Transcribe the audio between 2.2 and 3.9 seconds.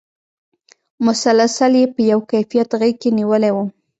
کیفیت غېږ کې نېولی وم.